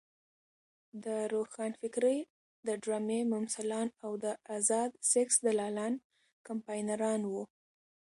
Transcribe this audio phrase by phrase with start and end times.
[1.03, 2.19] د روښانفکرۍ
[2.67, 4.25] د ډرامې ممثلان او د
[4.57, 5.93] ازاد سیکس دلالان
[6.47, 7.43] کمپاینران وو.